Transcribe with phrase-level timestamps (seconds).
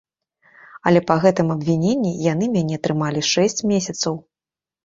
[0.91, 4.13] Але па гэтым абвіненні яны мяне трымалі шэсць месяцаў.